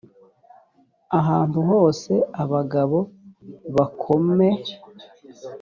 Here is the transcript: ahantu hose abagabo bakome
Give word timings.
ahantu 1.19 1.59
hose 1.69 2.11
abagabo 2.43 2.99
bakome 3.75 4.49